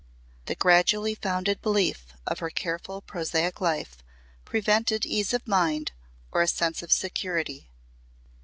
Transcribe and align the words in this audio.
The 0.45 0.55
gradually 0.55 1.13
founded 1.13 1.61
belief 1.61 2.07
of 2.25 2.39
her 2.39 2.49
careful 2.49 3.01
prosaic 3.01 3.61
life 3.61 3.97
prevented 4.45 5.05
ease 5.05 5.31
of 5.31 5.47
mind 5.47 5.91
or 6.31 6.41
a 6.41 6.47
sense 6.47 6.81
of 6.81 6.91
security. 6.91 7.69